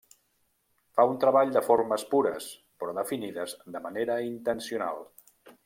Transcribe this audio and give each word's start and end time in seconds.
Fa 0.99 1.03
un 1.09 1.19
treball 1.23 1.51
de 1.57 1.61
formes 1.67 2.05
pures 2.13 2.49
però 2.83 2.97
definides 3.01 3.55
de 3.77 3.83
manera 3.87 4.19
intencional. 4.33 5.07